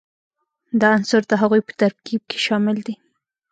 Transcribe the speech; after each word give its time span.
دا 0.81 0.87
عنصر 0.97 1.21
د 1.27 1.33
هغوي 1.41 1.61
په 1.67 1.73
ترکیب 1.81 2.21
کې 2.29 2.37
شامل 2.45 2.77
دي. 2.87 2.95